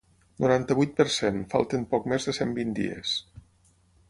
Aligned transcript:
Noranta-vuit 0.43 0.95
per 1.01 1.05
cent 1.17 1.37
Falten 1.53 1.85
poc 1.93 2.09
més 2.15 2.29
de 2.31 2.37
cent 2.39 2.57
vint 2.61 2.77
dies. 2.81 3.17